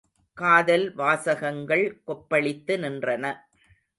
[0.37, 3.25] காதல் வாசகங்கள் கொப்பளித்து நின்றன.